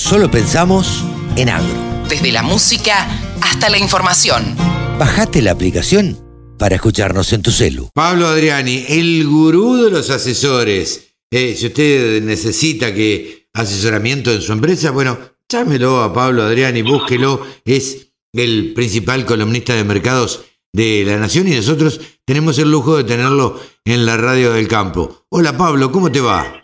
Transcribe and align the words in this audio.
solo 0.00 0.30
pensamos 0.30 1.04
en 1.36 1.50
agro. 1.50 1.74
Desde 2.08 2.32
la 2.32 2.42
música 2.42 3.06
hasta 3.42 3.68
la 3.68 3.78
información. 3.78 4.56
Bajate 4.98 5.42
la 5.42 5.52
aplicación 5.52 6.18
para 6.58 6.76
escucharnos 6.76 7.32
en 7.34 7.42
tu 7.42 7.50
celu. 7.50 7.90
Pablo 7.94 8.26
Adriani, 8.26 8.86
el 8.88 9.26
gurú 9.26 9.76
de 9.76 9.90
los 9.90 10.08
asesores. 10.10 11.12
Eh, 11.30 11.54
si 11.56 11.66
usted 11.66 12.22
necesita 12.22 12.94
que 12.94 13.48
asesoramiento 13.52 14.32
en 14.32 14.40
su 14.40 14.52
empresa, 14.52 14.90
bueno, 14.90 15.18
llámelo 15.48 16.02
a 16.02 16.12
Pablo 16.12 16.44
Adriani, 16.44 16.82
búsquelo. 16.82 17.46
Es 17.64 18.08
el 18.32 18.72
principal 18.74 19.26
columnista 19.26 19.74
de 19.74 19.84
mercados 19.84 20.44
de 20.72 21.04
la 21.06 21.18
Nación 21.18 21.46
y 21.46 21.56
nosotros 21.56 22.00
tenemos 22.24 22.58
el 22.58 22.70
lujo 22.70 22.96
de 22.96 23.04
tenerlo 23.04 23.60
en 23.84 24.06
la 24.06 24.16
radio 24.16 24.52
del 24.52 24.66
campo. 24.66 25.26
Hola 25.28 25.56
Pablo, 25.56 25.92
¿cómo 25.92 26.10
te 26.10 26.20
va? 26.20 26.60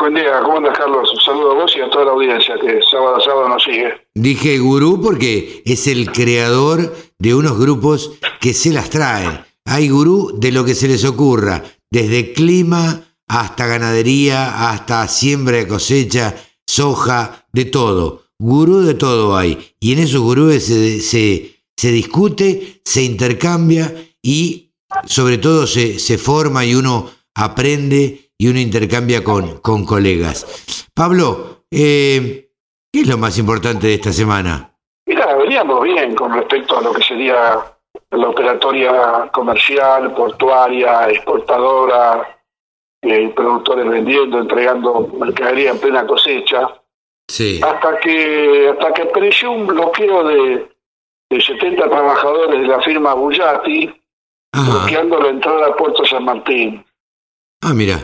Buen 0.00 0.14
día, 0.14 0.40
¿cómo 0.44 0.58
andas 0.58 0.78
Carlos? 0.78 1.10
Un 1.12 1.20
saludo 1.20 1.50
a 1.50 1.54
vos 1.54 1.74
y 1.76 1.80
a 1.80 1.90
toda 1.90 2.04
la 2.04 2.10
audiencia 2.12 2.54
que 2.60 2.80
sábado 2.88 3.16
a 3.16 3.20
sábado 3.20 3.48
nos 3.48 3.64
sigue. 3.64 3.92
Dije 4.14 4.60
gurú 4.60 5.00
porque 5.02 5.60
es 5.64 5.88
el 5.88 6.12
creador 6.12 6.94
de 7.18 7.34
unos 7.34 7.58
grupos 7.58 8.12
que 8.40 8.54
se 8.54 8.72
las 8.72 8.90
traen. 8.90 9.40
Hay 9.64 9.88
gurú 9.88 10.30
de 10.38 10.52
lo 10.52 10.64
que 10.64 10.76
se 10.76 10.86
les 10.86 11.04
ocurra, 11.04 11.64
desde 11.90 12.32
clima 12.32 13.02
hasta 13.26 13.66
ganadería, 13.66 14.70
hasta 14.70 15.08
siembra 15.08 15.56
de 15.56 15.66
cosecha, 15.66 16.32
soja, 16.64 17.44
de 17.52 17.64
todo. 17.64 18.22
Gurú 18.38 18.82
de 18.82 18.94
todo 18.94 19.36
hay. 19.36 19.74
Y 19.80 19.94
en 19.94 19.98
esos 19.98 20.20
gurúes 20.20 20.64
se, 20.64 21.00
se, 21.00 21.56
se 21.76 21.90
discute, 21.90 22.82
se 22.84 23.02
intercambia 23.02 23.92
y 24.22 24.70
sobre 25.06 25.38
todo 25.38 25.66
se, 25.66 25.98
se 25.98 26.18
forma 26.18 26.64
y 26.64 26.76
uno 26.76 27.10
aprende 27.34 28.27
y 28.38 28.48
uno 28.48 28.60
intercambia 28.60 29.24
con, 29.24 29.58
con 29.58 29.84
colegas. 29.84 30.88
Pablo, 30.94 31.64
eh, 31.70 32.50
¿qué 32.92 33.00
es 33.00 33.08
lo 33.08 33.18
más 33.18 33.36
importante 33.38 33.88
de 33.88 33.94
esta 33.94 34.12
semana? 34.12 34.72
Mira, 35.06 35.34
veníamos 35.34 35.82
bien 35.82 36.14
con 36.14 36.32
respecto 36.32 36.78
a 36.78 36.82
lo 36.82 36.92
que 36.92 37.02
sería 37.02 37.58
la 38.10 38.28
operatoria 38.28 39.28
comercial, 39.32 40.14
portuaria, 40.14 41.08
exportadora, 41.10 42.38
eh, 43.02 43.32
productores 43.34 43.88
vendiendo, 43.88 44.38
entregando 44.38 45.08
mercadería 45.18 45.70
en 45.72 45.78
plena 45.78 46.06
cosecha. 46.06 46.80
Sí. 47.28 47.60
Hasta 47.62 47.98
que, 47.98 48.70
hasta 48.70 48.92
que 48.94 49.02
apareció 49.02 49.50
un 49.50 49.66
bloqueo 49.66 50.24
de, 50.28 50.68
de 51.30 51.40
70 51.40 51.88
trabajadores 51.88 52.60
de 52.60 52.66
la 52.66 52.80
firma 52.82 53.14
Bullati, 53.14 53.92
Ajá. 54.52 54.70
bloqueando 54.70 55.20
la 55.20 55.28
entrada 55.28 55.66
a 55.66 55.76
Puerto 55.76 56.04
San 56.06 56.24
Martín. 56.24 56.84
Ah, 57.62 57.74
mira. 57.74 57.98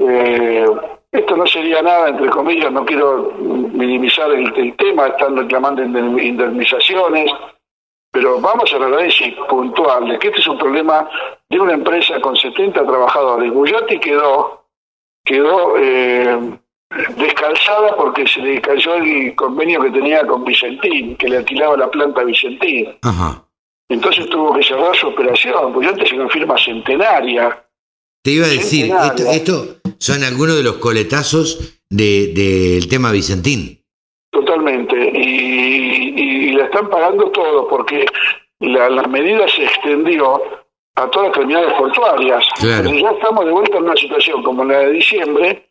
Eh, 0.00 0.64
esto 1.12 1.36
no 1.36 1.46
sería 1.46 1.82
nada, 1.82 2.08
entre 2.08 2.28
comillas, 2.30 2.70
no 2.72 2.84
quiero 2.84 3.32
minimizar 3.38 4.30
el, 4.30 4.52
el 4.56 4.76
tema, 4.76 5.08
están 5.08 5.36
reclamando 5.36 5.82
indem- 5.82 6.22
indemnizaciones, 6.22 7.30
pero 8.12 8.40
vamos 8.40 8.72
a 8.72 8.78
la 8.78 8.86
análisis 8.86 9.34
puntual 9.48 10.08
de 10.08 10.18
que 10.18 10.28
este 10.28 10.40
es 10.40 10.46
un 10.48 10.58
problema 10.58 11.08
de 11.48 11.60
una 11.60 11.74
empresa 11.74 12.20
con 12.20 12.34
70 12.36 12.84
trabajadores. 12.86 13.52
Bullati 13.52 13.98
quedó, 13.98 14.64
quedó 15.24 15.76
eh, 15.78 16.58
descalzada 17.16 17.96
porque 17.96 18.26
se 18.26 18.40
le 18.40 18.60
cayó 18.60 18.94
el 18.94 19.34
convenio 19.34 19.80
que 19.82 19.90
tenía 19.90 20.26
con 20.26 20.44
Vicentín, 20.44 21.16
que 21.16 21.28
le 21.28 21.38
alquilaba 21.38 21.76
la 21.76 21.90
planta 21.90 22.20
a 22.20 22.24
Vicentín. 22.24 22.96
Ajá. 23.02 23.44
Entonces 23.88 24.28
tuvo 24.30 24.52
que 24.54 24.62
cerrar 24.62 24.94
su 24.96 25.08
operación. 25.08 25.72
Bullati 25.72 26.02
es 26.04 26.12
una 26.12 26.28
firma 26.28 26.56
centenaria. 26.56 27.64
Te 28.22 28.32
iba 28.32 28.44
a 28.46 28.48
decir, 28.50 28.92
esto 29.32 29.79
son 30.00 30.24
algunos 30.24 30.56
de 30.56 30.64
los 30.64 30.76
coletazos 30.78 31.78
de- 31.88 32.32
del 32.34 32.88
tema 32.88 33.12
Vicentín. 33.12 33.80
Totalmente. 34.32 34.96
Y, 35.14 35.20
y- 36.16 36.48
y 36.48 36.52
la 36.52 36.64
están 36.64 36.88
pagando 36.90 37.30
todo 37.30 37.68
porque 37.68 38.06
la, 38.60 38.88
la 38.90 39.02
medida 39.04 39.46
se 39.48 39.64
extendió 39.64 40.42
a 40.96 41.08
todas 41.10 41.28
las 41.28 41.36
terminales 41.38 41.72
portuarias. 41.74 42.44
Claro. 42.58 42.76
Entonces 42.78 43.02
ya 43.02 43.10
estamos 43.10 43.44
de 43.44 43.52
vuelta 43.52 43.76
en 43.78 43.84
una 43.84 43.96
situación 43.96 44.42
como 44.42 44.64
la 44.64 44.78
de 44.80 44.92
diciembre, 44.92 45.66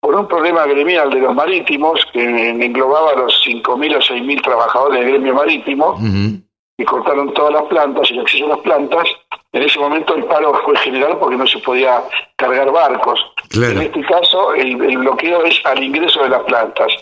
por 0.00 0.14
un 0.14 0.26
problema 0.28 0.64
gremial 0.66 1.10
de 1.10 1.20
los 1.20 1.34
marítimos, 1.34 2.00
que 2.12 2.22
englobaba 2.50 3.12
a 3.12 3.16
los 3.16 3.42
5.000 3.46 3.96
o 3.96 4.00
6.000 4.00 4.42
trabajadores 4.42 5.00
del 5.00 5.08
gremio 5.10 5.34
marítimo, 5.34 5.90
Ujú. 5.92 6.40
y 6.78 6.84
cortaron 6.84 7.32
todas 7.34 7.52
las 7.52 7.64
plantas 7.64 8.10
y 8.10 8.14
el 8.14 8.20
acceso 8.20 8.46
a 8.46 8.48
las 8.50 8.58
plantas. 8.60 9.04
En 9.52 9.62
ese 9.64 9.78
momento 9.80 10.14
el 10.14 10.24
paro 10.24 10.54
fue 10.64 10.76
general 10.76 11.18
porque 11.18 11.36
no 11.36 11.46
se 11.46 11.58
podía 11.58 12.02
cargar 12.36 12.70
barcos. 12.70 13.20
Claro. 13.50 13.72
En 13.72 13.82
este 13.82 14.00
caso, 14.02 14.54
el, 14.54 14.80
el 14.82 14.98
bloqueo 14.98 15.44
es 15.44 15.60
al 15.64 15.82
ingreso 15.82 16.22
de 16.22 16.28
las 16.28 16.42
plantas, 16.44 16.92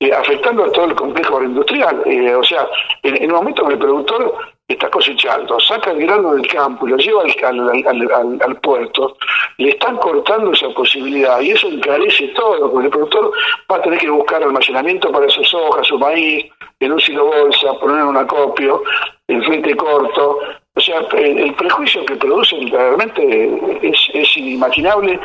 eh, 0.00 0.10
afectando 0.12 0.64
a 0.64 0.72
todo 0.72 0.86
el 0.86 0.94
complejo 0.94 1.34
agroindustrial. 1.36 2.02
Eh, 2.06 2.34
o 2.34 2.42
sea, 2.42 2.66
en, 3.02 3.16
en 3.16 3.24
el 3.24 3.32
momento 3.32 3.66
que 3.66 3.74
el 3.74 3.78
productor 3.78 4.34
está 4.66 4.88
cosechando, 4.88 5.58
saca 5.60 5.90
el 5.90 5.98
grano 6.06 6.32
del 6.32 6.46
campo 6.46 6.86
y 6.86 6.92
lo 6.92 6.96
lleva 6.96 7.22
al, 7.22 7.58
al- 7.68 7.86
al- 7.86 8.12
al- 8.12 8.38
al 8.40 8.56
puerto, 8.60 9.16
le 9.58 9.70
están 9.70 9.96
cortando 9.98 10.52
esa 10.52 10.68
posibilidad 10.70 11.40
y 11.40 11.50
eso 11.50 11.66
encarece 11.68 12.28
todo, 12.28 12.70
porque 12.70 12.86
el 12.86 12.92
productor 12.92 13.32
va 13.70 13.76
a 13.76 13.82
tener 13.82 13.98
que 13.98 14.08
buscar 14.08 14.42
almacenamiento 14.42 15.10
para 15.10 15.28
sus 15.28 15.52
hojas, 15.52 15.86
su 15.88 15.98
maíz, 15.98 16.46
en 16.78 16.92
un 16.92 17.00
silo 17.00 17.26
bolsa, 17.26 17.74
poner 17.80 17.98
en 17.98 18.06
un 18.06 18.16
acopio, 18.16 18.82
el 19.26 19.44
frente 19.44 19.76
corto. 19.76 20.38
O 20.76 20.80
sea, 20.80 21.00
el, 21.12 21.38
el 21.38 21.54
prejuicio 21.54 22.04
que 22.06 22.16
producen 22.16 22.70
realmente 22.70 23.50
es, 23.82 23.98
es 24.14 24.36
inimaginable 24.36 25.18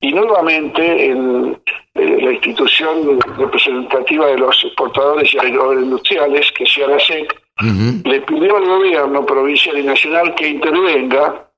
y 0.00 0.12
nuevamente 0.12 1.10
el- 1.10 1.56
eh, 1.94 2.18
la 2.22 2.32
institución 2.32 3.18
representativa 3.36 4.26
de 4.28 4.38
los 4.38 4.64
exportadores 4.64 5.34
y 5.34 5.38
agroindustriales, 5.38 6.52
que 6.52 6.64
sea 6.66 6.86
la 6.86 7.00
SEC, 7.00 7.34
Ujú. 7.60 8.08
le 8.08 8.20
pidió 8.22 8.56
al 8.56 8.64
gobierno 8.66 9.26
provincial 9.26 9.76
y 9.78 9.82
nacional 9.82 10.34
que 10.36 10.48
intervenga 10.48 11.50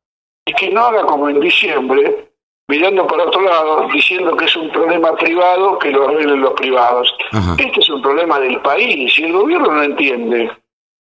y 0.47 0.53
que 0.55 0.71
no 0.71 0.81
haga 0.87 1.03
como 1.05 1.29
en 1.29 1.39
diciembre, 1.41 2.29
mirando 2.69 3.07
para 3.07 3.25
otro 3.25 3.43
lado, 3.43 3.89
diciendo 3.93 4.35
que 4.37 4.47
es 4.47 4.57
un 4.57 4.71
problema 4.71 5.15
privado, 5.17 5.79
que 5.79 5.91
lo 5.91 6.09
arreglen 6.09 6.41
los 6.41 6.53
privados. 6.55 7.15
Ajá. 7.33 7.55
Este 7.59 7.81
es 7.81 7.91
un 7.91 8.01
problema 8.03 8.41
del 8.41 8.61
país 8.63 9.17
y 9.19 9.25
el 9.25 9.33
gobierno 9.33 9.71
no 9.71 9.83
entiende. 9.83 10.51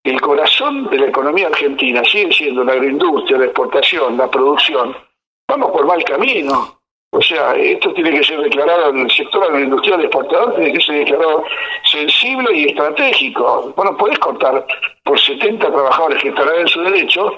El 0.05 0.21
corazón 0.21 0.91
de 0.91 0.99
la 0.99 1.07
economía 1.07 1.47
argentina 1.47 2.03
sigue 2.05 2.33
siendo 2.33 2.65
la 2.65 2.73
agroindustria, 2.73 3.39
la 3.39 3.45
exportación, 3.47 4.17
la 4.17 4.29
producción. 4.31 4.97
Vamos 5.49 5.71
por 5.71 5.87
mal 5.87 6.03
camino. 6.05 6.79
O 7.15 7.21
sea, 7.21 7.55
esto 7.55 7.93
tiene 7.93 8.11
que 8.11 8.25
ser 8.25 8.41
declarado 8.41 8.89
en 8.91 9.01
el 9.01 9.11
sector 9.11 9.45
agroindustrial 9.45 10.01
exportador, 10.01 10.55
tiene 10.57 10.73
que 10.73 10.81
ser 10.81 10.97
declarado 11.05 11.45
sensible 11.85 12.57
y 12.57 12.65
estratégico. 12.71 13.73
Bueno, 13.77 13.97
podés 13.97 14.19
cortar 14.19 14.67
por 15.05 15.21
70 15.21 15.67
trabajadores 15.71 16.23
que 16.23 16.31
estarán 16.31 16.61
en 16.61 16.69
su 16.69 16.81
derecho 16.81 17.31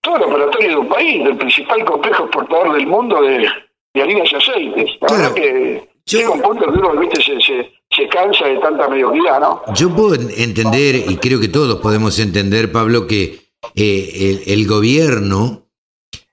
todo 0.00 0.16
el 0.16 0.22
operatorio 0.22 0.68
de 0.70 0.76
un 0.76 0.88
país, 0.88 1.24
del 1.24 1.36
principal 1.36 1.84
complejo 1.84 2.24
exportador 2.24 2.72
del 2.74 2.86
mundo 2.86 3.20
de, 3.22 3.48
de 3.94 4.02
harinas 4.02 4.30
y 4.32 4.36
aceites. 4.36 4.90
La 5.00 5.06
Claro. 5.08 5.22
verdad 5.22 5.34
que 5.34 5.88
Yo- 6.06 6.18
llega 6.18 6.30
un 6.30 6.42
punto 6.42 6.64
que 6.72 6.78
uno 6.78 6.90
¿viste? 6.92 7.20
Se, 7.22 7.40
se, 7.40 7.72
se 7.96 8.08
cansa 8.08 8.46
de 8.46 8.58
tanta 8.58 8.88
mediocridad, 8.88 9.40
¿no? 9.40 9.62
Yo 9.74 9.94
puedo 9.94 10.14
en- 10.14 10.30
entender, 10.36 10.96
y 11.08 11.16
creo 11.16 11.40
que 11.40 11.48
todos 11.48 11.80
podemos 11.80 12.18
entender, 12.18 12.72
Pablo, 12.72 13.06
que 13.06 13.50
eh, 13.74 14.42
el, 14.46 14.66
gobierno, 14.66 15.68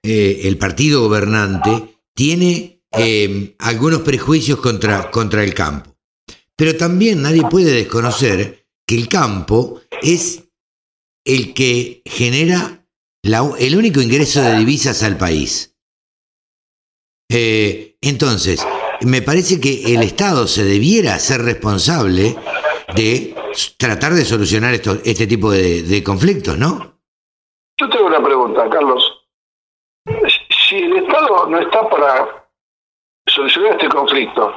eh, 0.03 0.41
el 0.45 0.57
partido 0.57 1.01
gobernante, 1.01 1.95
tiene 2.15 2.81
eh, 2.97 3.55
algunos 3.59 4.01
prejuicios 4.01 4.59
contra, 4.59 5.09
contra 5.11 5.43
el 5.43 5.53
campo. 5.53 5.95
Pero 6.57 6.75
también 6.75 7.21
nadie 7.21 7.43
puede 7.49 7.71
desconocer 7.71 8.65
que 8.85 8.95
el 8.95 9.07
campo 9.07 9.81
es 10.01 10.43
el 11.25 11.53
que 11.53 12.01
genera 12.05 12.85
el 13.23 13.75
único 13.77 14.01
ingreso 14.01 14.41
de 14.41 14.57
divisas 14.57 15.03
al 15.03 15.17
país. 15.17 15.75
Eh, 17.29 17.95
entonces, 18.01 18.65
me 19.05 19.21
parece 19.21 19.59
que 19.59 19.93
el 19.93 20.03
Estado 20.03 20.47
se 20.47 20.63
debiera 20.63 21.17
ser 21.19 21.41
responsable 21.41 22.35
de 22.95 23.35
tratar 23.77 24.13
de 24.13 24.25
solucionar 24.25 24.73
esto, 24.73 24.97
este 25.03 25.27
tipo 25.27 25.51
de, 25.51 25.83
de 25.83 26.03
conflictos, 26.03 26.57
¿no? 26.57 26.99
Yo 27.79 27.89
tengo 27.89 28.05
una 28.05 28.23
pregunta, 28.23 28.69
Carlos. 28.69 29.25
Si 30.69 30.77
el 30.77 30.97
Estado 30.97 31.47
no 31.47 31.59
está 31.59 31.89
para 31.89 32.47
solucionar 33.27 33.73
este 33.73 33.89
conflicto, 33.89 34.55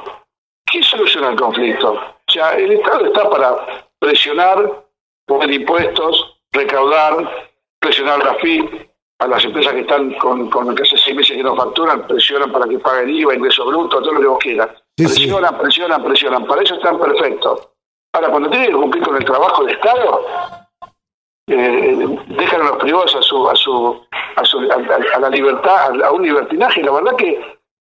¿quién 0.65 0.83
soluciona 0.83 1.29
el 1.29 1.35
conflicto? 1.35 1.93
O 1.93 2.31
sea, 2.31 2.55
el 2.55 2.71
Estado 2.71 3.05
está 3.05 3.29
para 3.29 3.89
presionar, 3.99 4.85
poner 5.25 5.51
impuestos, 5.51 6.37
recaudar, 6.51 7.49
presionar 7.79 8.23
la 8.23 8.35
FIP, 8.35 8.89
a 9.19 9.27
las 9.27 9.43
empresas 9.45 9.73
que 9.73 9.81
están 9.81 10.13
con, 10.15 10.49
con 10.49 10.75
que 10.75 10.83
hace 10.83 10.97
seis 10.97 11.15
meses 11.15 11.37
que 11.37 11.43
no 11.43 11.55
facturan, 11.55 12.05
presionan 12.07 12.51
para 12.51 12.67
que 12.67 12.79
paguen 12.79 13.09
IVA, 13.09 13.35
ingreso 13.35 13.65
bruto, 13.65 14.01
todo 14.01 14.13
lo 14.13 14.19
que 14.19 14.27
vos 14.27 14.39
quieras. 14.39 14.69
Sí, 14.97 15.07
sí. 15.07 15.19
presionan, 15.21 15.57
presionan, 15.57 16.03
presionan. 16.03 16.45
Para 16.45 16.61
eso 16.61 16.75
están 16.75 16.99
perfectos. 16.99 17.69
Ahora, 18.13 18.29
cuando 18.29 18.49
tienen 18.49 18.71
que 18.71 18.77
cumplir 18.77 19.03
con 19.03 19.15
el 19.15 19.25
trabajo 19.25 19.63
del 19.63 19.75
Estado, 19.75 20.21
eh, 21.47 22.17
dejan 22.27 22.61
a 22.61 22.65
los 22.65 22.77
privados 22.77 23.15
a 23.15 23.21
su 23.21 23.47
a 23.47 23.55
su 23.55 24.01
a, 24.35 24.43
su, 24.43 24.59
a, 24.59 25.19
la 25.19 25.29
libertad 25.29 26.01
a, 26.03 26.11
un 26.11 26.23
libertinaje 26.23 26.81
la 26.81 26.91
verdad 26.91 27.15
que 27.15 27.33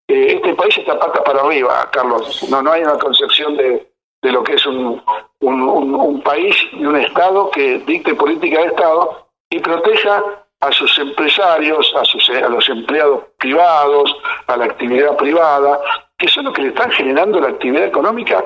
eh, 0.06 0.34
este 0.34 0.52
país 0.52 0.76
está 0.76 0.98
pata 0.98 1.24
para 1.24 1.40
arriba 1.40 1.88
Carlos 1.90 2.46
no 2.50 2.60
no 2.60 2.72
hay 2.72 2.82
una 2.82 2.98
concepción 2.98 3.56
de, 3.56 3.90
de 4.22 4.32
lo 4.32 4.42
que 4.42 4.56
es 4.56 4.66
un, 4.66 5.02
un, 5.40 5.62
un 5.62 6.20
país 6.22 6.54
y 6.72 6.84
un 6.84 6.96
Estado 6.96 7.50
que 7.52 7.78
dicte 7.86 8.14
política 8.14 8.60
de 8.60 8.66
Estado 8.66 9.28
y 9.48 9.60
proteja 9.60 10.43
a 10.60 10.72
sus 10.72 10.98
empresarios, 10.98 11.92
a, 11.96 12.04
sus, 12.04 12.28
a 12.30 12.48
los 12.48 12.68
empleados 12.68 13.24
privados, 13.38 14.16
a 14.46 14.56
la 14.56 14.64
actividad 14.66 15.16
privada, 15.16 15.80
que 16.16 16.28
son 16.28 16.46
los 16.46 16.54
que 16.54 16.62
le 16.62 16.68
están 16.68 16.90
generando 16.90 17.40
la 17.40 17.48
actividad 17.48 17.84
económica 17.84 18.44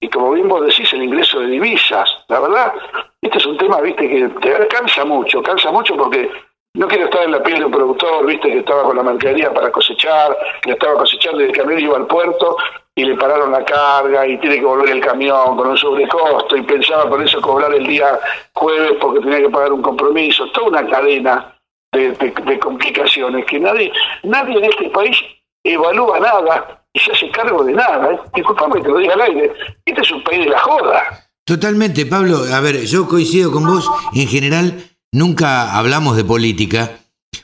y 0.00 0.08
como 0.08 0.32
bien 0.32 0.48
vos 0.48 0.64
decís, 0.64 0.92
el 0.92 1.02
ingreso 1.02 1.40
de 1.40 1.48
divisas. 1.48 2.08
La 2.28 2.40
verdad, 2.40 2.72
este 3.20 3.38
es 3.38 3.46
un 3.46 3.58
tema, 3.58 3.80
viste, 3.80 4.08
que 4.08 4.28
te 4.28 4.68
cansa 4.68 5.04
mucho, 5.04 5.42
cansa 5.42 5.72
mucho 5.72 5.96
porque 5.96 6.30
no 6.78 6.86
quiero 6.86 7.06
estar 7.06 7.24
en 7.24 7.32
la 7.32 7.42
piel 7.42 7.58
de 7.58 7.64
un 7.64 7.72
productor, 7.72 8.24
viste, 8.24 8.52
que 8.52 8.58
estaba 8.58 8.84
con 8.84 8.96
la 8.96 9.02
mercadería 9.02 9.52
para 9.52 9.72
cosechar, 9.72 10.36
que 10.62 10.70
estaba 10.70 10.94
cosechando 10.94 11.40
y 11.40 11.46
el 11.46 11.52
camión 11.52 11.80
iba 11.80 11.96
al 11.96 12.06
puerto 12.06 12.56
y 12.94 13.04
le 13.04 13.16
pararon 13.16 13.50
la 13.50 13.64
carga 13.64 14.24
y 14.24 14.38
tiene 14.38 14.60
que 14.60 14.64
volver 14.64 14.90
el 14.90 15.00
camión 15.00 15.56
con 15.56 15.66
un 15.66 15.76
sobrecosto 15.76 16.56
y 16.56 16.62
pensaba 16.62 17.08
por 17.08 17.20
eso 17.20 17.40
cobrar 17.40 17.74
el 17.74 17.84
día 17.84 18.20
jueves 18.54 18.92
porque 19.00 19.18
tenía 19.18 19.40
que 19.40 19.48
pagar 19.48 19.72
un 19.72 19.82
compromiso, 19.82 20.48
toda 20.52 20.68
una 20.68 20.86
cadena 20.88 21.52
de, 21.92 22.60
complicaciones 22.60 23.44
que 23.46 23.58
nadie, 23.58 23.92
nadie 24.22 24.58
en 24.58 24.64
este 24.64 24.88
país 24.90 25.16
evalúa 25.64 26.20
nada 26.20 26.84
y 26.92 27.00
se 27.00 27.10
hace 27.10 27.28
cargo 27.30 27.64
de 27.64 27.72
nada. 27.72 28.12
¿eh? 28.12 28.18
Disculpame 28.36 28.80
que 28.82 28.88
lo 28.88 28.98
diga 28.98 29.14
al 29.14 29.22
aire, 29.22 29.52
este 29.84 30.00
es 30.00 30.12
un 30.12 30.22
país 30.22 30.44
de 30.44 30.50
la 30.50 30.60
joda. 30.60 31.02
Totalmente, 31.44 32.06
Pablo. 32.06 32.36
A 32.54 32.60
ver, 32.60 32.84
yo 32.84 33.08
coincido 33.08 33.50
con 33.50 33.66
vos. 33.66 33.90
En 34.14 34.28
general, 34.28 34.74
nunca 35.12 35.76
hablamos 35.76 36.16
de 36.16 36.24
política, 36.24 36.98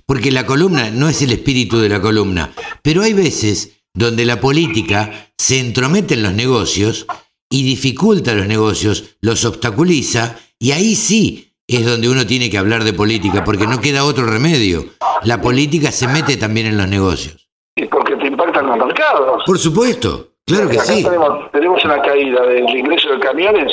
porque 0.06 0.30
la 0.30 0.46
columna 0.46 0.90
no 0.90 1.08
es 1.08 1.22
el 1.22 1.32
espíritu 1.32 1.78
de 1.78 1.88
la 1.88 2.00
columna. 2.00 2.50
Pero 2.82 3.02
hay 3.02 3.12
veces 3.12 3.82
donde 3.94 4.24
la 4.24 4.40
política 4.40 5.28
se 5.38 5.60
entromete 5.60 6.14
en 6.14 6.22
los 6.22 6.32
negocios 6.34 7.06
y 7.50 7.62
dificulta 7.62 8.34
los 8.34 8.46
negocios, 8.46 9.16
los 9.20 9.44
obstaculiza, 9.44 10.36
y 10.58 10.72
ahí 10.72 10.94
sí 10.94 11.52
es 11.66 11.86
donde 11.86 12.08
uno 12.08 12.26
tiene 12.26 12.50
que 12.50 12.58
hablar 12.58 12.84
de 12.84 12.92
política, 12.92 13.44
porque 13.44 13.66
no 13.66 13.80
queda 13.80 14.04
otro 14.04 14.26
remedio. 14.26 14.86
La 15.22 15.40
política 15.40 15.90
se 15.92 16.08
mete 16.08 16.36
también 16.36 16.66
en 16.66 16.76
los 16.76 16.88
negocios. 16.88 17.48
Y 17.76 17.86
porque 17.86 18.16
te 18.16 18.26
impactan 18.26 18.66
los 18.66 18.76
mercados. 18.78 19.42
Por 19.46 19.58
supuesto, 19.58 20.28
claro 20.46 20.68
que 20.68 20.78
Acá 20.78 20.92
sí. 20.92 21.02
Tenemos, 21.04 21.50
tenemos 21.52 21.84
una 21.84 22.02
caída 22.02 22.42
del 22.46 22.68
ingreso 22.68 23.10
de 23.10 23.20
camiones. 23.20 23.72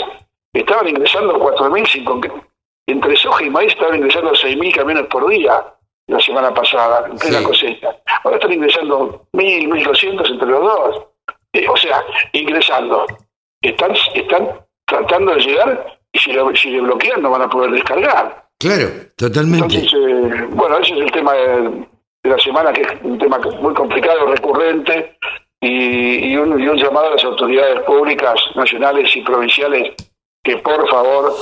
Estaban 0.54 0.88
ingresando 0.88 1.34
4.000, 1.40 2.04
con- 2.04 2.22
entre 2.88 3.16
soja 3.16 3.44
y 3.44 3.50
maíz 3.50 3.74
estaban 3.74 3.96
ingresando 3.98 4.32
6.000 4.32 4.74
camiones 4.76 5.06
por 5.08 5.28
día 5.30 5.64
la 6.08 6.20
semana 6.20 6.54
pasada, 6.54 7.08
en 7.10 7.18
plena 7.18 7.40
Sí. 7.40 7.44
cosecha. 7.46 7.96
Ahora 8.24 8.38
están 8.38 8.52
ingresando 8.54 9.26
1.000, 9.34 9.68
1.200 9.70 10.30
entre 10.32 10.48
los 10.50 10.62
dos. 10.62 11.04
Eh, 11.54 11.68
o 11.70 11.78
sea, 11.78 12.04
ingresando. 12.34 13.06
Están, 13.62 13.92
están 14.16 14.50
tratando 14.86 15.34
de 15.36 15.42
llegar 15.42 15.98
y 16.12 16.20
si, 16.20 16.34
lo, 16.34 16.54
si 16.56 16.70
le 16.72 16.82
bloquean 16.82 17.22
no 17.22 17.30
van 17.30 17.44
a 17.44 17.50
poder 17.50 17.72
descargar. 17.72 18.46
Claro, 18.60 18.88
totalmente. 19.16 19.76
Entonces, 19.76 19.94
eh, 19.94 20.48
bueno, 20.50 20.78
ese 20.80 20.94
es 20.94 21.00
el 21.02 21.12
tema 21.12 21.34
de, 21.34 21.62
de 22.24 22.30
la 22.30 22.38
semana, 22.40 22.74
que 22.74 22.82
es 22.82 22.88
un 23.04 23.18
tema 23.18 23.40
muy 23.60 23.74
complicado, 23.74 24.26
recurrente, 24.26 25.18
y, 25.62 26.32
y 26.32 26.38
un, 26.38 26.60
y 26.60 26.68
un 26.68 26.78
llamado 26.78 27.08
a 27.08 27.12
las 27.12 27.24
autoridades 27.24 27.82
públicas, 27.82 28.36
nacionales 28.56 29.16
y 29.16 29.22
provinciales, 29.22 29.94
que 30.44 30.58
por 30.58 30.90
favor 30.90 31.34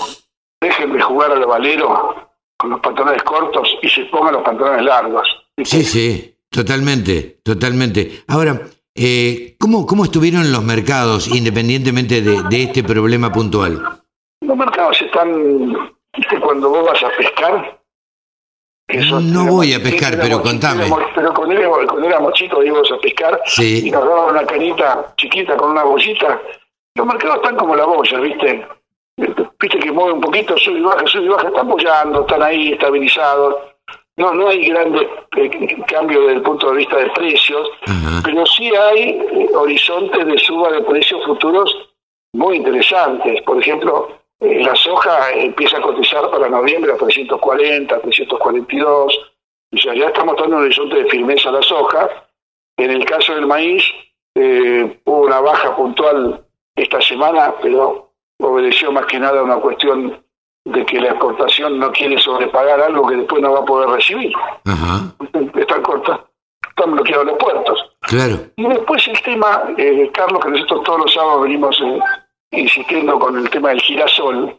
dejen 0.62 0.94
de 0.94 1.02
jugar 1.02 1.32
al 1.32 1.46
valero 1.46 2.30
con 2.58 2.70
los 2.72 2.80
pantalones 2.82 3.24
cortos 3.24 3.68
y 3.82 3.90
se 3.90 4.06
pongan 4.06 4.34
los 4.34 4.44
pantalones 4.44 4.84
largos. 4.84 5.28
Sí, 5.64 5.84
sí, 5.84 6.36
totalmente, 6.50 7.40
totalmente. 7.44 8.24
Ahora, 8.28 8.62
eh, 8.96 9.56
¿cómo, 9.60 9.86
¿cómo 9.86 10.04
estuvieron 10.06 10.52
los 10.52 10.64
mercados 10.64 11.28
independientemente 11.28 12.22
de, 12.22 12.44
de 12.50 12.64
este 12.64 12.84
problema 12.84 13.32
puntual? 13.32 14.02
Los 14.42 14.58
mercados 14.58 15.02
están, 15.02 15.74
¿viste 16.18 16.40
cuando 16.40 16.70
vos 16.70 16.86
vas 16.86 17.04
a 17.04 17.10
pescar? 17.18 17.80
Eso, 18.88 19.20
No 19.20 19.46
voy 19.46 19.74
a 19.74 19.84
pescar, 19.84 20.18
pero 20.20 20.42
contame. 20.42 20.86
éramos- 20.88 21.04
pero 21.14 21.34
cuando 21.34 21.54
éramos, 21.56 21.80
cuando 21.88 22.08
éramos 22.08 22.34
chicos 22.34 22.66
íbamos 22.66 22.92
a 22.92 22.98
pescar 23.00 23.40
y 23.46 23.50
Sí, 23.52 23.92
nos 23.92 24.04
daban 24.04 24.32
una 24.32 24.46
canita 24.46 25.14
chiquita 25.16 25.56
con 25.56 25.72
una 25.72 25.84
bollita. 25.84 26.42
Los 26.96 27.06
mercados 27.06 27.36
están 27.38 27.56
como 27.56 27.76
la 27.76 27.86
boya, 27.86 28.20
¿viste? 28.20 28.68
Viste 29.62 29.80
que 29.80 29.92
mueve 29.92 30.14
un 30.14 30.22
poquito, 30.22 30.58
sube 30.58 30.80
y 30.80 30.82
baja, 30.82 31.06
sube 31.08 31.26
y 31.26 31.28
baja, 31.30 31.48
están 31.48 31.68
bollando, 31.68 32.22
están 32.22 32.42
ahí 32.44 32.72
estabilizados. 32.74 33.56
No, 34.18 34.34
no 34.34 34.50
hay 34.50 34.68
grandes 34.68 35.08
eh, 35.38 35.78
cambios 35.88 36.22
desde 36.22 36.36
el 36.36 36.42
punto 36.42 36.72
de 36.72 36.78
vista 36.78 36.98
de 36.98 37.10
precios, 37.12 37.70
pero 38.24 38.46
sí 38.46 38.72
hay 38.76 39.12
eh, 39.12 39.50
horizontes 39.54 40.26
de 40.26 40.38
suba 40.38 40.72
de 40.72 40.82
precios 40.82 41.26
futuros 41.26 41.74
muy 42.34 42.58
interesantes. 42.58 43.42
Por 43.44 43.60
ejemplo, 43.60 44.20
eh, 44.40 44.64
la 44.64 44.76
soja 44.76 45.32
empieza 45.34 45.78
a 45.78 45.82
cotizar 45.82 46.30
para 46.32 46.50
noviembre 46.50 46.94
a 46.94 46.98
340, 46.98 48.00
342. 48.00 49.32
O 49.72 49.78
sea, 49.78 49.94
ya 49.94 50.08
estamos 50.08 50.36
dando 50.38 50.58
un 50.58 50.64
horizonte 50.64 51.04
de 51.04 51.10
firmeza 51.10 51.50
a 51.50 51.54
la 51.54 51.62
soja. 51.62 52.10
En 52.78 52.92
el 52.92 53.06
caso 53.06 53.36
del 53.36 53.46
maíz, 53.46 53.84
eh, 54.36 55.00
hubo 55.04 55.22
una 55.26 55.42
baja 55.42 55.76
puntual 55.76 56.46
esta 56.76 57.02
semana, 57.02 57.54
pero 57.62 58.09
obedeció 58.50 58.92
más 58.92 59.06
que 59.06 59.20
nada 59.20 59.40
a 59.40 59.44
una 59.44 59.58
cuestión 59.58 60.24
de 60.66 60.86
que 60.86 61.00
la 61.00 61.10
exportación 61.10 61.80
no 61.80 61.92
quiere 61.92 62.18
sobrepagar 62.20 62.82
algo 62.82 63.08
que 63.08 63.16
después 63.16 63.42
no 63.42 63.54
va 63.54 63.60
a 63.60 63.66
poder 63.66 63.90
recibir. 63.90 64.32
ajá, 64.66 65.14
Están 65.56 65.82
cortas, 65.82 66.20
están 66.70 66.92
bloqueados 66.94 67.26
los 67.26 67.38
puertos. 67.38 67.92
claro. 68.02 68.36
Y 68.56 68.68
después 68.68 69.08
el 69.08 69.22
tema, 69.22 69.64
eh, 69.78 70.10
Carlos, 70.14 70.44
que 70.44 70.52
nosotros 70.52 70.84
todos 70.84 71.00
los 71.02 71.14
sábados 71.14 71.44
venimos 71.44 71.80
eh, 71.82 72.00
insistiendo 72.52 73.18
con 73.20 73.38
el 73.38 73.50
tema 73.50 73.70
del 73.70 73.82
girasol. 73.82 74.56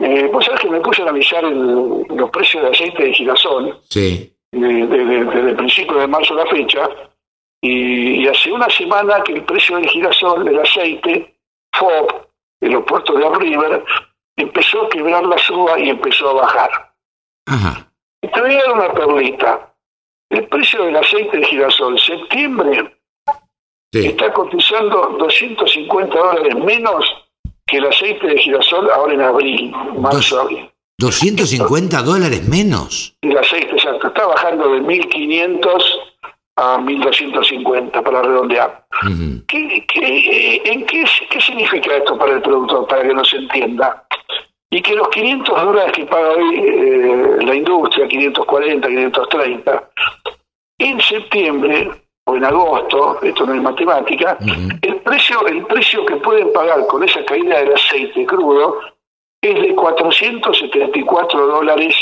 Eh, 0.00 0.30
vos 0.32 0.44
sabés 0.44 0.60
que 0.60 0.70
me 0.70 0.80
puse 0.80 1.02
a 1.02 1.04
analizar 1.06 1.44
el- 1.44 2.04
los 2.08 2.30
precios 2.30 2.62
de 2.62 2.70
aceite 2.70 3.02
de 3.04 3.12
girasol 3.12 3.78
Sí, 3.88 4.32
de- 4.52 4.86
de- 4.86 5.04
de- 5.04 5.24
desde 5.24 5.50
el 5.50 5.56
principio 5.56 5.94
de 5.98 6.06
marzo 6.06 6.34
a 6.34 6.44
la 6.44 6.46
fecha, 6.46 6.88
y, 7.62 8.22
y 8.22 8.28
hace 8.28 8.50
una 8.52 8.70
semana 8.70 9.22
que 9.22 9.34
el 9.34 9.44
precio 9.44 9.76
del 9.76 9.88
girasol, 9.88 10.44
del 10.44 10.58
aceite, 10.60 11.36
FOB, 11.74 12.26
en 12.60 12.72
los 12.72 12.84
puertos 12.84 13.18
de 13.18 13.38
River, 13.38 13.84
empezó 14.36 14.82
a 14.82 14.88
quebrar 14.88 15.24
la 15.24 15.38
suba 15.38 15.78
y 15.78 15.90
empezó 15.90 16.30
a 16.30 16.34
bajar. 16.34 16.70
ajá, 17.46 17.90
Y 18.22 18.28
te 18.28 18.40
voy 18.40 18.54
a 18.54 18.58
dar 18.58 18.72
una 18.72 18.92
perlita. 18.92 19.74
El 20.30 20.46
precio 20.48 20.84
del 20.84 20.96
aceite 20.96 21.38
de 21.38 21.44
girasol, 21.44 21.98
septiembre, 21.98 22.96
sí. 23.92 24.06
está 24.06 24.32
cotizando 24.32 25.16
250 25.18 26.16
dólares 26.16 26.54
menos 26.54 27.04
que 27.66 27.78
el 27.78 27.86
aceite 27.86 28.26
de 28.28 28.38
girasol 28.38 28.90
ahora 28.90 29.14
en 29.14 29.20
abril, 29.22 29.72
marzo, 29.98 30.40
abril. 30.40 30.70
250 30.98 32.02
dólares 32.02 32.46
menos. 32.46 33.16
El 33.22 33.36
aceite, 33.38 33.72
exacto, 33.72 34.08
está 34.08 34.26
bajando 34.26 34.72
de 34.72 34.82
1.500 34.82 35.82
a 36.56 36.78
1.250 36.78 38.02
para 38.02 38.22
redondear. 38.22 38.84
Ujú. 39.02 39.44
¿Qué, 39.46 39.86
qué, 39.86 40.62
en 40.64 40.84
qué, 40.86 41.04
qué 41.30 41.40
significa 41.40 41.96
esto 41.96 42.18
para 42.18 42.32
el 42.32 42.42
productor, 42.42 42.86
para 42.86 43.02
que 43.02 43.14
nos 43.14 43.32
entienda? 43.32 44.04
Y 44.70 44.80
que 44.82 44.94
los 44.94 45.08
500 45.08 45.62
dólares 45.62 45.92
que 45.92 46.04
paga 46.06 46.30
hoy 46.30 46.58
eh, 46.58 47.36
la 47.40 47.54
industria, 47.54 48.06
540, 48.06 48.88
530, 48.88 49.90
en 50.78 51.00
septiembre 51.00 51.90
o 52.26 52.36
en 52.36 52.44
agosto, 52.44 53.18
esto 53.22 53.46
no 53.46 53.54
es 53.54 53.62
matemática, 53.62 54.38
el 54.82 54.96
precio, 54.96 55.46
el 55.46 55.64
precio 55.66 56.04
que 56.06 56.16
pueden 56.16 56.52
pagar 56.52 56.86
con 56.86 57.02
esa 57.02 57.24
caída 57.24 57.58
del 57.58 57.74
aceite 57.74 58.24
crudo 58.26 58.78
es 59.42 59.54
de 59.54 59.74
474 59.74 61.46
dólares 61.46 61.96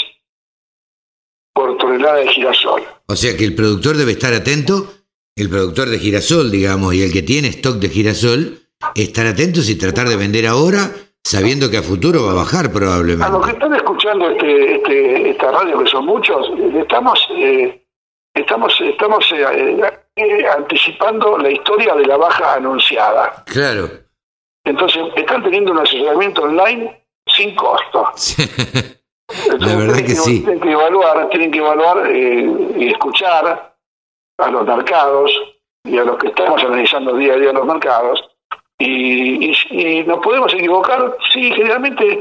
por 1.59 1.77
tonelada 1.77 2.19
de 2.19 2.29
girasol. 2.29 2.85
O 3.07 3.17
sea 3.17 3.37
que 3.37 3.45
el 3.45 3.57
productor 3.57 3.97
debe 3.97 4.13
estar 4.13 4.33
atento, 4.33 4.87
el 5.35 5.51
productor 5.51 5.89
de 5.89 5.99
girasol, 5.99 6.53
digamos, 6.53 6.95
y 6.95 7.03
el 7.03 7.13
que 7.13 7.23
tiene 7.23 7.49
stock 7.49 7.79
de 7.79 7.89
girasol, 7.89 8.61
estar 8.95 9.27
atentos 9.27 9.69
y 9.69 9.77
tratar 9.77 10.09
de 10.09 10.15
vender 10.15 10.47
ahora, 10.47 10.89
sabiendo 11.25 11.69
que 11.69 11.79
a 11.79 11.83
futuro 11.83 12.27
va 12.27 12.31
a 12.31 12.35
bajar 12.35 12.61
A 12.61 12.69
los 12.69 12.73
que 12.73 12.79
probablemente. 12.79 13.51
están 13.51 13.75
escuchando 13.75 14.31
este, 14.31 14.77
este, 14.77 15.31
esta 15.31 15.51
radio, 15.51 15.83
que 15.83 15.91
son 15.91 16.07
muchos, 16.07 16.47
eh, 16.47 16.79
estamos, 16.81 17.29
eh, 17.33 17.85
estamos, 18.35 18.73
estamos 18.81 19.33
eh, 19.33 19.81
eh, 20.15 20.47
anticipando 20.57 21.39
la 21.39 21.51
historia 21.51 21.97
de 21.97 22.07
la 22.07 22.19
baja 22.19 22.55
anunciada. 22.55 23.43
Claro. 23.47 23.91
Entonces, 24.65 25.03
están 25.17 25.43
teniendo 25.43 25.73
un 25.73 25.79
asesoramiento 25.81 26.43
online 26.43 27.05
sin 27.27 27.57
costo. 27.57 28.13
La 29.29 29.77
verdad 29.77 29.95
tienen 29.95 30.07
que 30.07 30.15
sí. 30.15 30.41
Tienen 30.41 30.61
que 30.61 30.73
evaluar, 30.73 31.29
tienen 31.29 31.51
que 31.51 31.59
evaluar 31.59 32.07
eh, 32.07 32.51
y 32.77 32.89
escuchar 32.89 33.75
a 34.39 34.51
los 34.51 34.67
mercados 34.67 35.31
y 35.85 35.99
a 35.99 36.05
los 36.05 36.17
que 36.19 36.29
estamos 36.29 36.63
analizando 36.63 37.15
día 37.17 37.35
a 37.35 37.37
día 37.37 37.53
los 37.53 37.67
mercados. 37.67 38.25
Y, 38.79 39.51
y, 39.51 39.57
y 39.71 40.05
nos 40.05 40.21
podemos 40.21 40.53
equivocar, 40.55 41.17
sí, 41.33 41.51
generalmente 41.51 42.21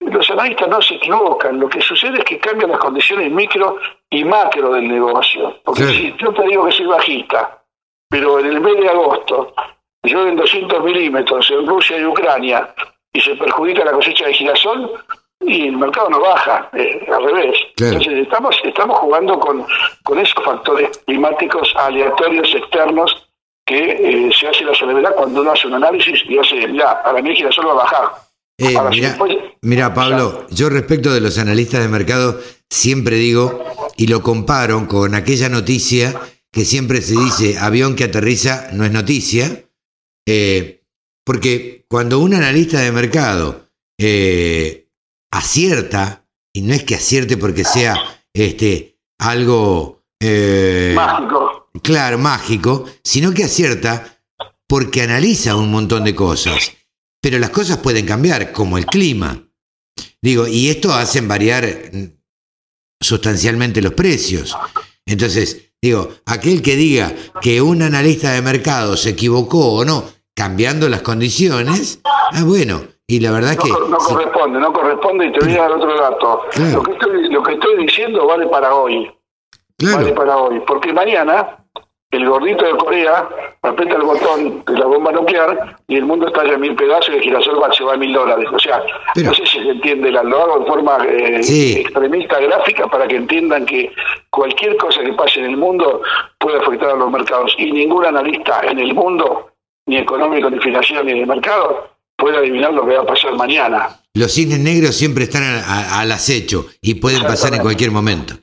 los 0.00 0.30
analistas 0.30 0.68
no 0.68 0.80
se 0.80 0.94
equivocan. 0.94 1.60
Lo 1.60 1.68
que 1.68 1.80
sucede 1.80 2.18
es 2.18 2.24
que 2.24 2.38
cambian 2.38 2.70
las 2.70 2.80
condiciones 2.80 3.30
micro 3.30 3.78
y 4.10 4.24
macro 4.24 4.72
del 4.72 4.88
negocio. 4.88 5.60
Porque 5.64 5.84
si 5.84 6.14
yo 6.18 6.32
te 6.32 6.42
digo 6.42 6.66
que 6.66 6.72
soy 6.72 6.86
bajista, 6.86 7.62
pero 8.08 8.38
en 8.38 8.46
el 8.46 8.60
mes 8.60 8.76
de 8.78 8.88
agosto 8.88 9.54
llueven 10.02 10.36
200 10.36 10.82
milímetros 10.82 11.50
en 11.50 11.66
Rusia 11.66 11.98
y 11.98 12.04
Ucrania 12.04 12.74
y 13.12 13.20
se 13.20 13.34
perjudica 13.36 13.84
la 13.84 13.92
cosecha 13.92 14.26
de 14.26 14.34
girasol 14.34 14.92
y 15.40 15.68
el 15.68 15.76
mercado 15.76 16.10
no 16.10 16.20
baja, 16.20 16.68
eh, 16.74 17.06
al 17.12 17.24
revés. 17.24 17.56
Entonces 17.76 18.12
estamos, 18.18 18.56
estamos 18.64 18.98
jugando 18.98 19.38
con, 19.38 19.64
con 20.04 20.18
esos 20.18 20.44
factores 20.44 20.98
climáticos 21.06 21.72
aleatorios 21.76 22.54
externos 22.54 23.28
que 23.64 23.78
eh, 23.78 24.30
se 24.38 24.48
hace 24.48 24.64
la 24.64 24.74
soledad 24.74 25.14
cuando 25.14 25.42
uno 25.42 25.52
hace 25.52 25.66
un 25.66 25.74
análisis 25.74 26.20
y 26.28 26.38
hace, 26.38 26.66
mira, 26.68 27.02
para 27.02 27.22
mí 27.22 27.30
el 27.30 27.36
girasol 27.36 27.68
va 27.68 27.72
a 27.72 27.74
bajar. 27.74 28.28
Eh, 28.60 28.74
mira, 29.62 29.94
Pablo, 29.94 30.46
yo 30.50 30.68
respecto 30.68 31.14
de 31.14 31.20
los 31.20 31.38
analistas 31.38 31.80
de 31.80 31.88
mercado 31.88 32.40
siempre 32.68 33.14
digo 33.16 33.64
y 33.96 34.08
lo 34.08 34.22
comparo 34.22 34.88
con 34.88 35.14
aquella 35.14 35.48
noticia 35.48 36.18
que 36.50 36.64
siempre 36.64 37.00
se 37.00 37.14
dice 37.14 37.58
avión 37.58 37.94
que 37.94 38.04
aterriza 38.04 38.68
no 38.72 38.84
es 38.84 38.90
noticia, 38.90 39.64
eh, 40.26 40.82
porque 41.24 41.84
cuando 41.88 42.18
un 42.18 42.34
analista 42.34 42.80
de 42.80 42.90
mercado 42.90 43.68
eh, 44.00 44.87
acierta, 45.30 46.26
y 46.52 46.62
no 46.62 46.74
es 46.74 46.84
que 46.84 46.94
acierte 46.94 47.36
porque 47.36 47.64
sea 47.64 47.96
este, 48.32 48.98
algo... 49.18 50.04
mágico. 50.94 51.70
Claro, 51.82 52.18
mágico, 52.18 52.86
sino 53.04 53.32
que 53.32 53.44
acierta 53.44 54.18
porque 54.66 55.02
analiza 55.02 55.56
un 55.56 55.70
montón 55.70 56.04
de 56.04 56.14
cosas. 56.14 56.72
Pero 57.20 57.38
las 57.38 57.50
cosas 57.50 57.78
pueden 57.78 58.06
cambiar, 58.06 58.52
como 58.52 58.78
el 58.78 58.86
clima. 58.86 59.44
Digo, 60.22 60.46
y 60.46 60.68
esto 60.68 60.92
hacen 60.92 61.26
variar 61.28 61.90
sustancialmente 63.00 63.82
los 63.82 63.94
precios. 63.94 64.56
Entonces, 65.06 65.72
digo, 65.80 66.16
aquel 66.26 66.62
que 66.62 66.76
diga 66.76 67.14
que 67.40 67.62
un 67.62 67.82
analista 67.82 68.32
de 68.32 68.42
mercado 68.42 68.96
se 68.96 69.10
equivocó 69.10 69.72
o 69.74 69.84
no, 69.84 70.04
cambiando 70.34 70.88
las 70.88 71.02
condiciones, 71.02 72.00
ah, 72.04 72.44
bueno, 72.44 72.84
y 73.10 73.20
la 73.20 73.32
verdad 73.32 73.56
que... 73.56 73.70
No 73.70 73.96
corresponde, 73.96 74.60
no 74.60 74.72
corresponde 74.72 75.26
y 75.26 75.32
te 75.32 75.40
voy 75.40 75.56
a 75.56 75.62
dar 75.62 75.72
otro 75.72 75.98
dato. 75.98 76.44
Lo, 76.72 76.82
que 76.82 76.92
estoy, 76.92 77.28
lo 77.30 77.42
que 77.42 77.52
estoy 77.54 77.76
diciendo 77.78 78.26
vale 78.26 78.46
para 78.46 78.74
hoy. 78.74 79.10
Vale 79.80 80.12
para 80.12 80.36
hoy, 80.36 80.60
porque 80.66 80.92
mañana 80.92 81.56
el 82.10 82.28
gordito 82.28 82.66
de 82.66 82.76
Corea 82.76 83.26
aprieta 83.62 83.96
el 83.96 84.02
botón 84.02 84.62
de 84.66 84.78
la 84.78 84.86
bomba 84.86 85.12
nuclear 85.12 85.76
y 85.86 85.96
el 85.96 86.04
mundo 86.04 86.26
estalla 86.26 86.52
en 86.54 86.60
mil 86.60 86.74
pedazos 86.74 87.14
y 87.14 87.16
el 87.18 87.22
girasol 87.22 87.62
va, 87.62 87.72
se 87.72 87.84
va 87.84 87.94
a 87.94 87.96
mil 87.96 88.12
dólares. 88.12 88.46
O 88.52 88.58
sea, 88.58 88.82
no 89.16 89.32
sé 89.32 89.46
si 89.46 89.62
se 89.62 89.70
entiende, 89.70 90.10
lo 90.10 90.42
hago 90.42 90.58
de 90.60 90.66
forma 90.66 90.98
eh, 91.06 91.40
extremista 91.80 92.40
gráfica 92.40 92.88
para 92.88 93.08
que 93.08 93.16
entiendan 93.16 93.64
que 93.64 93.90
cualquier 94.28 94.76
cosa 94.76 95.02
que 95.02 95.12
pase 95.14 95.40
en 95.40 95.46
el 95.46 95.56
mundo 95.56 96.02
puede 96.38 96.58
afectar 96.58 96.90
a 96.90 96.96
los 96.96 97.10
mercados 97.10 97.54
y 97.56 97.72
ningún 97.72 98.04
analista 98.04 98.60
en 98.62 98.78
el 98.78 98.92
mundo, 98.92 99.50
ni 99.86 99.96
económico, 99.96 100.50
ni 100.50 100.58
financiero, 100.60 101.04
ni 101.04 101.20
de 101.20 101.26
mercado, 101.26 101.88
puede 102.18 102.36
adivinar 102.36 102.74
lo 102.74 102.86
que 102.86 102.94
va 102.94 103.02
a 103.02 103.06
pasar 103.06 103.34
mañana. 103.36 104.00
Los 104.14 104.32
cisnes 104.32 104.58
negros 104.58 104.96
siempre 104.96 105.24
están 105.24 105.44
al 105.44 106.12
acecho 106.12 106.66
y 106.82 106.94
pueden 106.94 107.22
pasar 107.22 107.54
en 107.54 107.62
cualquier 107.62 107.92
momento. 107.92 108.34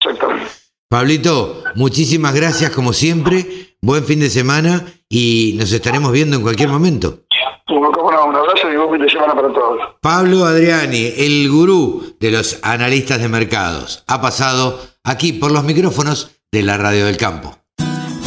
Exactamente. 0.00 0.50
Pablito, 0.88 1.62
muchísimas 1.76 2.34
gracias 2.34 2.70
como 2.70 2.92
siempre, 2.92 3.76
buen 3.80 4.04
fin 4.04 4.18
de 4.20 4.30
semana 4.30 4.84
y 5.08 5.54
nos 5.58 5.70
estaremos 5.70 6.10
viendo 6.10 6.36
en 6.36 6.42
cualquier 6.42 6.70
momento. 6.70 7.20
un 7.68 8.36
abrazo 8.36 8.72
y 8.72 8.76
buen 8.76 8.92
fin 8.92 9.02
de 9.02 9.10
semana 9.10 9.34
para 9.34 9.52
todos. 9.52 9.78
Pablo 10.00 10.44
Adriani, 10.46 11.12
el 11.16 11.48
gurú 11.50 12.16
de 12.18 12.30
los 12.30 12.58
analistas 12.62 13.20
de 13.20 13.28
mercados, 13.28 14.02
ha 14.06 14.20
pasado 14.20 14.80
aquí 15.04 15.34
por 15.34 15.52
los 15.52 15.62
micrófonos 15.64 16.30
de 16.50 16.62
la 16.62 16.78
Radio 16.78 17.06
del 17.06 17.18
Campo. 17.18 17.56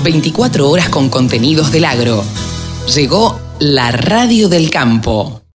24 0.04 0.70
horas 0.70 0.90
con 0.90 1.10
contenidos 1.10 1.72
del 1.72 1.86
agro. 1.86 2.24
Llegó 2.94 3.40
la 3.60 3.92
Radio 3.92 4.48
del 4.48 4.70
Campo. 4.70 5.43